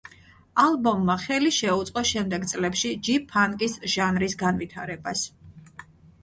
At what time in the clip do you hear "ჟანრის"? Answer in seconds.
3.97-4.37